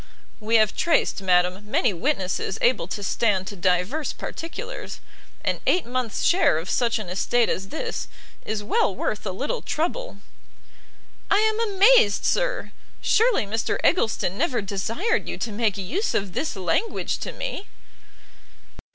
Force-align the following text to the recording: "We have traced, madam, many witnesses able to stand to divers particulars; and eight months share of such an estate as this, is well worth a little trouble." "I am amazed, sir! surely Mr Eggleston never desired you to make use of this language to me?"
"We 0.39 0.55
have 0.55 0.75
traced, 0.75 1.21
madam, 1.21 1.69
many 1.69 1.93
witnesses 1.93 2.57
able 2.59 2.87
to 2.87 3.03
stand 3.03 3.45
to 3.45 3.55
divers 3.55 4.13
particulars; 4.13 4.99
and 5.45 5.59
eight 5.67 5.85
months 5.85 6.23
share 6.23 6.57
of 6.57 6.71
such 6.71 6.97
an 6.97 7.07
estate 7.07 7.49
as 7.49 7.67
this, 7.67 8.07
is 8.43 8.63
well 8.63 8.95
worth 8.95 9.27
a 9.27 9.31
little 9.31 9.61
trouble." 9.61 10.17
"I 11.29 11.37
am 11.37 11.59
amazed, 11.75 12.25
sir! 12.25 12.71
surely 12.99 13.45
Mr 13.45 13.77
Eggleston 13.83 14.39
never 14.39 14.59
desired 14.63 15.27
you 15.29 15.37
to 15.37 15.51
make 15.51 15.77
use 15.77 16.15
of 16.15 16.33
this 16.33 16.55
language 16.55 17.19
to 17.19 17.31
me?" 17.31 17.67